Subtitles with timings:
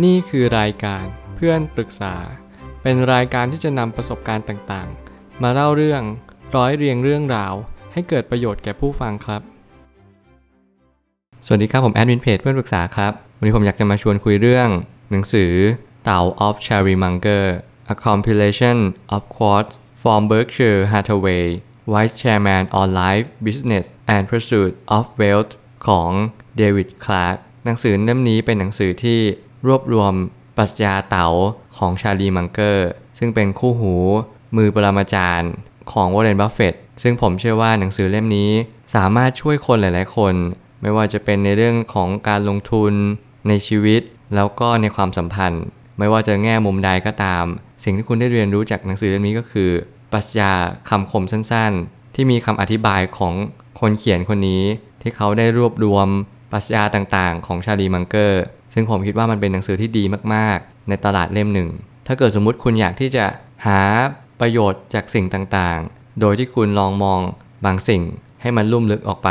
[0.00, 1.04] นี่คือรายการ
[1.36, 2.14] เพื่อนปรึกษา
[2.82, 6.02] เป็นรายการที่จะนำประสบการณ์ต่างๆ มาเล่าเรื่อง
[6.56, 7.54] ร้อยเรียงเรื่องราว
[7.92, 9.42] ให้เกิดประโยชน์แก่ผู้ฟังครับ
[11.46, 14.68] สวัสดีครับผมแอดมินเพจเพื่อนปรึกษาครับ วันนี้ผมอยากจะมาชวนคุยเรื่อง
[15.10, 15.52] หนังสือ
[16.04, 17.46] เต่า of Cherrymonger
[17.92, 18.78] A compilation
[19.14, 19.72] of quotes
[20.02, 21.46] from Berkshire Hathaway
[21.92, 23.84] Vice Chairman on Life Business
[24.14, 25.52] and Pursuit of Wealth
[25.86, 26.10] ของ
[26.56, 29.20] เดวิดคลาร์กหนังสือเล่มนี้เป็นหนังสือที่
[29.66, 30.12] รวบรวม
[30.56, 31.28] ปรัชญาเต๋า
[31.76, 33.94] ของชาลีมังเกอร์ ซึ่งเป็นคู่หู
[34.56, 35.52] มือปรมาจารย์
[35.92, 38.50] ของวอร์เรนบัฟเฟตซึ่งผมเชื่อว่าหนังสือเล่มนี้
[38.94, 40.34] สามารถช่วยคนหลาย ๆ คน
[40.82, 42.92] ไม่ว่าจะเป็นในเรื่องของการลงทุน
[43.48, 44.02] ในชีวิต
[44.34, 45.64] แล้วก็ในความสัมพันธ์
[45.98, 47.44] ไม่ว่าจะแง่มุมใดก็ตาม
[47.84, 49.70] สิ่งที่คุณได้เรียนรู้จากหนังสือเล่มนี้ก็คือ
[50.12, 50.52] ปรัชญา
[50.88, 53.34] คำคมสั้น ๆ ที่มีคำอธิบายของ
[53.80, 54.62] คนเขียนคนนี้
[55.02, 56.08] ที่เขาได้รวบรวม
[56.52, 58.42] ปรัชญาต่าง ๆ ของชาลีมังเกอร์
[58.74, 60.04] ซึ่งผมคิดว่ามันเป็นหนังสือที่ดี
[60.34, 61.68] มากๆ ในตลาดเล่มหนึ่ง
[62.06, 63.24] ถ้าเกิดสมมุติคุณอยากที่จะ
[63.66, 63.80] หา
[64.40, 67.20] ประโยชน์จากสิ่งต่างๆ โดยที่คุณลองมอง
[67.64, 68.02] บางสิ่ง
[68.40, 69.30] ให้มันลุ่มลึกออกไป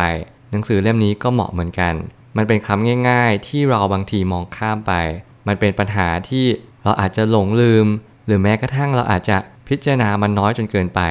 [0.52, 1.94] หนังสือเล่มนี้ก็เหมาะเหมือนกัน
[2.38, 4.94] มันเป็นคำง่ายๆ ที่เราบางทีมองข้ามไป
[5.48, 6.46] มันเป็นปัญหาที่
[6.84, 7.86] เราอาจจะหลงลืม
[8.26, 11.02] หรือแม้กระทั่งเราอาจจะพิจารณามันน้อยจนเกินไป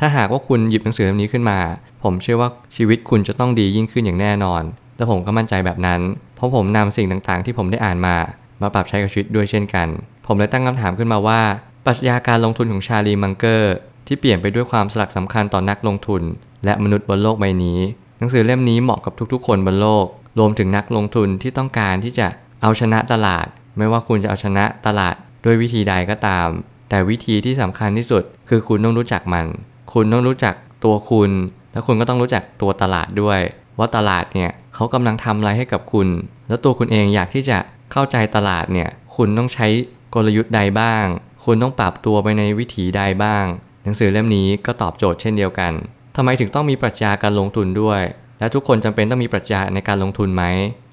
[0.00, 1.58] ถ้าหากว่าคุณหยิบหนังสือเล่มนี้ขึ้นมา
[2.02, 4.62] ผมเชื่อว่าชีวิตคุณจะต้องดียิ่งขึ้นอย่างแน่นอน
[4.96, 6.00] และผมก็มั่นใจแบบนั้น
[6.40, 8.16] เพราะผมนำสิ่งต่างๆ ที่ผมได้อ่านมา
[8.62, 9.88] มาปรับใช้กับชีวิตด้วยเช่นกัน
[10.26, 11.40] ผมเลยตั้งคำถามขึ้นมาว่า
[11.84, 13.74] ปรัชญาการลงทุนของชาลีมังเกอร์
[14.06, 16.22] ที่เปลี่ยนไปด้วยความสลักสำคัญต่อนักลงทุน
[16.64, 17.78] และมนุษย์บนโลกใบนี้
[18.18, 20.06] หนังสือเล่มนี้เหมาะกับทุกๆ คนบนโลก
[20.38, 22.26] รวมถึงนักลงทุนที่ต้องการที่จะ
[22.62, 23.46] เอาชนะตลาด
[23.78, 26.48] ไม่ว่าคุณจะเอาชนะตลาดด้วยวิธีใดก็ตาม
[26.88, 29.46] แต่วิธีที่สำคัญที่สุด คือคุณต้องรู้จักมัน
[29.92, 31.30] คุณต้องรู้จักตัวคุณ
[31.72, 33.40] และคุณก็ต้องรู้จักตัวตลาดด้วย
[33.80, 36.08] ว่าตลาดเนี่ยเขากำลังทำอะไรให้กับคุณ
[36.48, 37.58] แล้วตัวคุณเองอยากที่จะ
[37.92, 39.66] เข้าใจตลาดเนี่ยคุณต้องใช้
[40.14, 41.04] กลยุทธ์ใดบ้าง
[41.44, 43.44] คุณต้องปรับตัวไปในวิถีใดบ้าง
[43.84, 45.72] หนังสือเล่มนี้ก็ตอบโจทย์เช่นเดียวกัน
[46.16, 48.00] ทำไมถึงต้องมีปรัชญาการลงทุนด้วย
[48.38, 50.44] และทุกคนจำเป็นต้องมีปรัชญาในการลงทุนไหม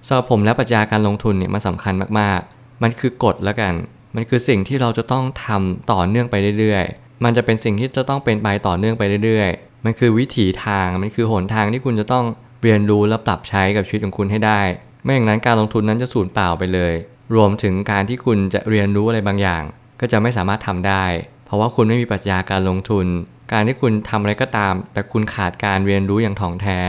[0.08, 3.74] สำหรับผมและปรัชญาการลงทุนเนี่ยมันสาคัญมากๆ มันคือกฎแล้วกัน
[4.16, 12.26] มันคือสิ่งที่เราจะต้องทำต่อเนื่องไปเรื่อยๆ มันจะเป็นสิ่งที่จะต้องเป็นไปต่อเนื่องไปเรื่อยๆ มันคือวิถีทาง มันคือหนทางที่คุณจะต้อง
[12.63, 14.62] เรียนรู้และปรับใช้กับชีวิตของคุณให้ได้
[15.03, 16.94] ไม่อย่างนั้นการลงทุนนั้นจะสูญเปล่าไปเลย
[17.35, 19.63] รวมถึงการที่คุณจะเรียนรู้อะไรบางอย่าง
[20.00, 21.06] ก็จะไม่สามารถทำได้
[21.46, 23.06] เพราะว่าคุณไม่มีปรัชญาการลงทุน
[23.51, 26.79] การที่คุณทำอะไรก็ตาม แต่คุณขาดการเรียนรู้อย่างถ่องแท้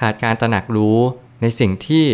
[0.00, 0.98] ขาดการตระหนักรู้
[1.42, 2.04] ในสิ่งที่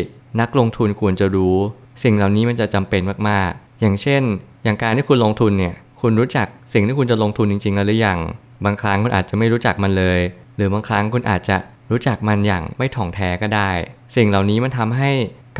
[0.41, 1.57] นักลงทุนควรจะรู้
[2.03, 4.23] สิ่งเหล่านี้มันจะจำเป็นมากๆ อย่างเช่น
[4.65, 8.19] อย่างการที่คุณลงทุนเนี่ย คุณรู้จักสิ่งที่คุณจะลงทุนจริงๆแล้วหรือยัง
[8.65, 10.21] บางครั้งคุณอาจจะไม่รู้จักมันเลย
[10.57, 11.57] หรือบางครั้งคุณอาจจะ
[11.91, 13.71] รู้จักมันอย่างไม่ถ่องแท้ก็ได้
[14.17, 15.11] สิ่งเหล่านี้มันทำให้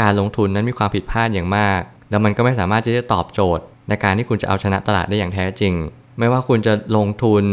[0.01, 1.81] การลงทุนนั้นมีความผิดพลาดอย่างมาก
[2.11, 5.75] แล้วมันก็ไม่สามารถที่จะตอบโจทย์ ในการที่คุณจะเอาชนะตลาดได้อย่างแท้จริง
[6.19, 7.45] ไม่ว่าคุณจะลงทุน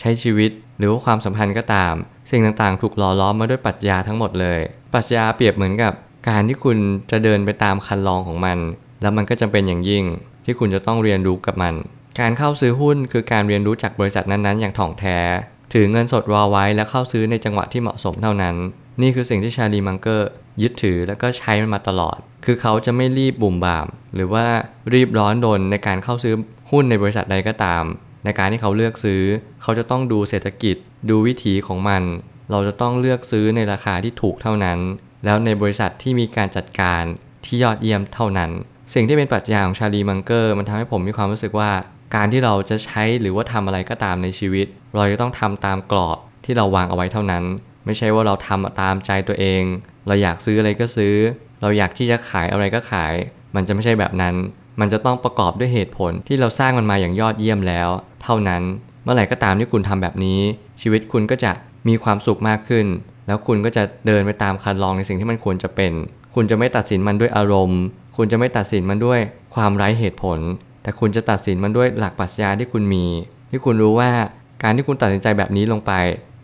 [0.00, 1.94] ใช้ชีวิต หรือว่าความสัมพันธ์ก็ตาม
[2.30, 4.60] สิ่งต่างๆ ถูกหล่อล้อมมาด้วยปรัชญาทั้งหมดเลย
[4.92, 5.92] ปรัชญาเปรียบเหมือนกับ
[6.28, 6.78] การที่คุณ
[7.10, 8.58] จะเดินไปตามคันลองของมัน
[9.02, 10.04] แล้วมันก็จำเป็นอย่างยิ่ง
[10.44, 11.74] ที่คุณจะต้องเรียนรู้กับมัน
[12.20, 15.18] การเข้าซื้อหุ้นคือการเรียนรู้จากบริษัทนั้นๆ อย่างถ่องแท้
[15.72, 18.56] ถือเงินสดรอไว้และเข้าซื้อในจังหวะที่เหมาะสมเท่านั้น
[19.02, 20.30] นี่คือสิ่งที่ชาลีมังเกอร์
[20.62, 24.44] ยึดถือแล้วก็ใช้มันมาตลอด คือเขาจะไม่รีบบุ่มบาม หรือว่า
[24.94, 26.34] รีบร้อนดนในการเข้าซื้อ
[26.70, 27.84] หุ้นในบริษัทใดก็ตาม
[28.24, 29.22] ในการที่เขาเลือกซื้อ
[29.62, 30.76] เขาจะต้องดูเศรษฐกิจ
[31.10, 32.02] ดูวิถีของมัน
[32.50, 34.78] เราจะต้องเลือกซื้อในราคาที่ถูกเท่านั้น
[35.24, 37.02] แล้วในบริษัทที่มีการจัดการ
[37.44, 38.50] ที่ยอดเยี่ยมเท่านั้น
[38.94, 41.70] สิ่งที่เป็นปรัชญาของชาลีมังเกอร์ มันทำให้ผมมีความรู้สึกว่า
[42.14, 44.66] การที่เราจะใช้หรือว่าทำอะไรก็ตามในชีวิต
[44.96, 47.44] เราจะต้องทำตามกรอบที่เราวางเอาไว้เท่านั้น
[47.86, 49.62] ไม่ใช่ว่าเราทำตามใจตัวเอง
[50.06, 51.14] เราอยากซื้ออะไรก็ซื้อ
[51.62, 53.14] เราอยากที่จะขายอะไรก็ขาย
[53.54, 54.34] มันจะไม่ใช่แบบนั้น
[54.80, 57.88] มันจะต้องประกอบด้วยเหตุผลที่เราสร้างมันมาอย่างยอดเยี่ยมแล้ว
[58.22, 58.62] เท่านั้น
[59.02, 60.40] เมื่อไหร่ก็ตามที่คุณทำแบบนี้
[60.82, 61.52] ชีวิตคุณก็จะ
[61.88, 62.86] มีความสุขมากขึ้น
[63.26, 65.92] แล้วคุณก็จะเดินไปตามคันลองในสิ่งที่มันควรจะเป็น
[66.34, 67.82] คุณจะไม่ตัดสินมันด้วยอารมณ์
[68.16, 69.20] คุณจะไม่ตัดสินมันด้วย
[69.54, 70.38] ความไร้เหตุผล
[70.82, 73.04] แต่คุณจะตัดสินมันด้วยหลักปรัชญาที่คุณมี
[73.50, 74.10] ที่คุณรู้ว่า
[74.62, 75.92] การที่คุณตัดสินใจแบบนี้ลงไป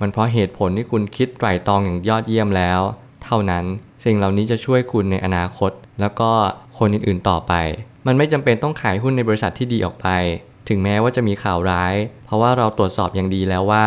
[0.00, 2.80] มันเพราะเหตุผลที่คุณคิดไตร่ตรองอย่างยอดเยี่ยมแล้ว
[3.24, 3.64] เท่านั้น
[4.04, 6.30] สิ่งเหล่านี้จะช่วยคุณในอนาคต แล้วก็
[6.78, 7.52] คนอื่นๆต่อไป
[8.06, 10.08] มันไม่จำเป็นต้องขายหุ้นในบริษัทที่ดีออกไป
[10.68, 11.94] ถึงแม้ว่าจะมีข่าวร้าย
[12.26, 13.84] เพราะว่าเราตรวจสอบอย่างดีแล้วว่า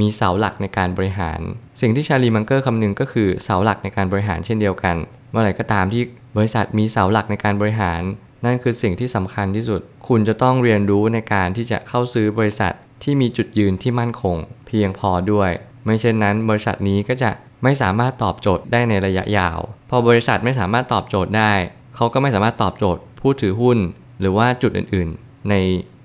[0.00, 1.40] มีเสาหลักในการบริหาร
[1.80, 4.96] สิ่งที่ชาลีมังเกอร์คำนึงก็คือเสาหลักในการบริหารเช่นเดียวกัน
[5.30, 6.02] เมื่อไหร่ก็ตามที่
[6.36, 8.00] บริษัทมีเสาหลักในการบริหาร
[8.44, 15.50] นั่นคือสิ่งที่สำคัญที่สุด คุณจะต้องเรียนรู้ในการที่จะเข้าซื้อบริษัท ที่มีจุดยืนที่มั่นคง เพียงพอด้วย
[15.84, 17.30] ไม่เช่นนั้น บริษัทนี้ก็จะ
[17.62, 19.58] ไม่สามารถตอบโจทย์ได้ในระยะยาว
[19.90, 21.52] พอบริษัทไม่สามารถตอบโจทย์ได้
[21.96, 23.78] เขาก็ไม่สามารถตอบโจทย์ผู้ถือหุ้น
[24.20, 25.54] หรือว่าจุดอื่นๆ ใน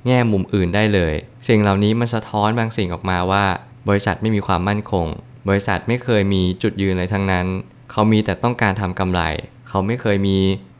[0.07, 1.13] แง่มุมอื่นได้เลย
[1.47, 3.45] สิ่งเหล่านี้มันสะท้อนบางสิ่งออกมาว่า
[3.89, 5.07] บริษัทไม่มีความมั่นคง
[5.49, 7.45] บริษัทไม่เคยมีจุดยืนอะไรทั้งนั้น
[7.91, 9.21] เขามีแต่ต้องการทำกำไร
[9.69, 10.37] เขาไม่เคยมี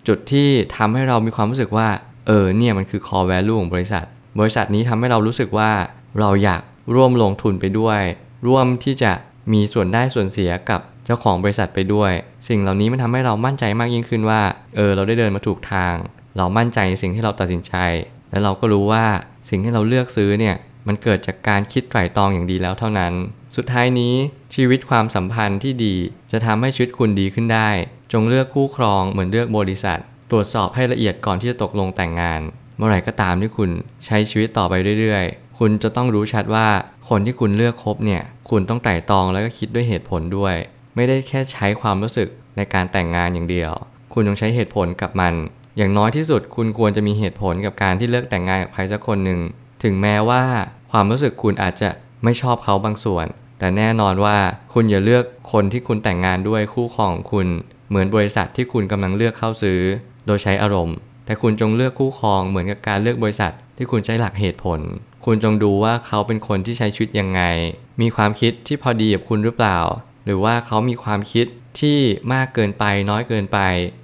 [0.08, 0.48] จุดที่
[0.78, 1.88] ทำให้เรามีความรู้สึกว่า
[2.28, 4.06] เออเนี่ยมันคือ core value ของบริษัท
[4.40, 5.72] บริษัทนี้ทำให้เรารู้สึกว่า
[6.20, 6.62] เราอยาก
[6.96, 8.02] ร่วมลงทุนไปด้วย
[8.48, 9.12] ร่วมที่จะ
[9.54, 12.12] มีส่วนได้ส่วนเสียกับเจ้าของบริษัทไปด้วย
[12.48, 14.42] สิ่งเหล่านี้มันทำให้เรามั่นใจมากยิ่งขึ้นว่า
[14.76, 15.96] เออ เราได้เดินมาถูกทาง
[16.38, 17.76] เรามั่นใจในสิ่งที่เราตัดสินใจ
[18.32, 19.06] และเราก็รู้ว่า
[19.50, 20.56] สิ่งที่เราเลือกซื้อเนี่ย
[20.88, 23.14] มันเกิดจากการคิดไตร่ตรองอย่างดีแล้วเท่านั้น
[23.56, 24.14] สุดท้ายนี้
[24.56, 25.96] ชีวิตความสัมพันธ์ที่ดี
[26.32, 27.70] จะทำให้ชีวิตคุณดีขึ้นได้
[28.12, 30.00] จงเลือกคู่ครองเหมือนเลือกบริษัท
[30.32, 32.42] ตรวจสอบให้ละเอียดก่อนที่จะตกลงแต่งงาน
[32.78, 33.70] เมื่อไหร่ก็ตามที่คุณ
[34.06, 35.26] ใช้ชีวิตต่อไปเรื่อย
[35.64, 36.68] คุณจะต้องรู้ชัดว่า
[37.10, 40.56] คนที่คุณเลือกคบเนี่ย คุณต้องไต่ตองแล้วก็คิดด้วยเหตุผลด้วย
[40.96, 42.28] ไม่ได้แค่ใช้ความรู้สึก
[42.58, 43.72] ในการแต่งงานอย่างเดียว
[44.14, 45.34] คุณต้องใช้เหตุผลกับมัน
[45.78, 49.40] อย่างน้อยที่สุดคุณควรจะมีเหตุผลกับการที่เลือกแต่งงานกับใครสักคนหนึ่ง
[49.84, 50.44] ถึงแม้ว่า
[50.92, 51.90] ความรู้สึกคุณอาจจะ
[52.24, 53.26] ไม่ชอบเขาบางส่วน
[53.60, 54.38] แต่แน่นอนว่า
[54.74, 57.48] คุณอย่าเลือกคนที่คุณแต่งงานด้วยคู่ครองของคุณ
[57.90, 59.80] เหมือนบริษัทที่คุณกำลังเลือกเข้าซื้อ
[60.28, 64.80] โดยใช้อารมณ์ แต่คุณจงเลือกคู่ครองเหมือนกับการเลือกบริษัท ที่คุณใช้หลักเหตุผล
[65.26, 67.42] คุณจงดูว่าเขาเป็นคนที่ใช้ชีวิตยังไง
[68.02, 69.80] มีความคิดที่พอดีกับคุณหรือเปล่า
[70.26, 71.46] หรือว่าเขามีความคิด
[71.80, 71.98] ที่
[72.34, 73.60] มากเกินไปน้อยเกินไป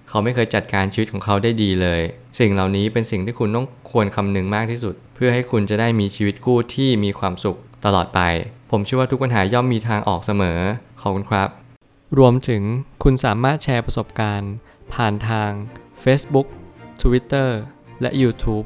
[0.09, 2.01] เขาไม่เคยจัดการชีวิตของเขาได้ดีเลย
[2.39, 8.19] สิ่งเหล่านี้เป็นสิ่งที่คุณต้องควรคำนึงมากที่สุด เพื่อให้คุณจะได้มีชีวิตคู่ที่มีความสุขตลอดไป
[8.71, 10.59] ผมเชื่อว่าทุกปัญหาย่อมมีทางออกเสมอ
[11.01, 11.49] ขอบคุณครับ
[12.17, 12.63] รวมถึง
[13.03, 14.51] คุณสามารถแชร์ประสบการณ์
[14.93, 15.49] ผ่านทาง
[16.03, 16.47] Facebook
[17.01, 17.49] Twitter
[18.01, 18.65] และ YouTube